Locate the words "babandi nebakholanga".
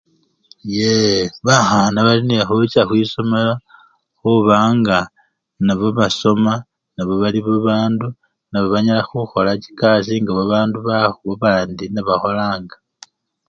11.27-12.75